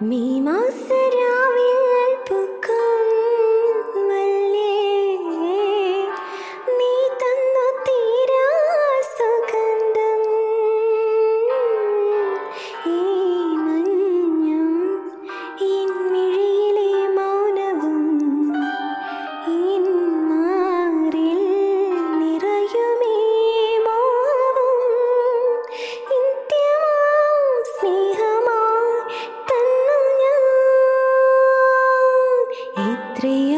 [0.00, 1.23] 見ます
[33.23, 33.52] എത്രയോ